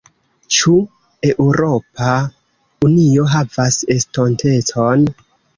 [0.59, 0.71] Ĉu
[1.31, 2.15] Eŭropa
[2.89, 5.07] Unio havas estontecon?